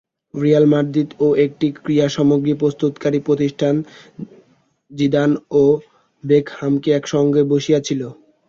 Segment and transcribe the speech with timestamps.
[0.33, 3.75] Real Madrid ও একটি ক্রীড়াসামগ্রী প্রস্তুতকারী প্রতিষ্ঠান
[4.91, 5.31] জিদান
[5.53, 5.63] ও
[6.23, 8.01] বেকহামকে একসঙ্গে বসিয়েছিল।